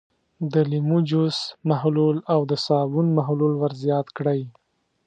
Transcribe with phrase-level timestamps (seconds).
[0.53, 1.37] د لیمو جوس
[1.69, 4.41] محلول او د صابون محلول ور زیات کړئ.